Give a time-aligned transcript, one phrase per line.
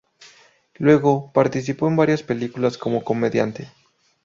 [0.79, 3.69] Luego, participó en varias películas como comediante.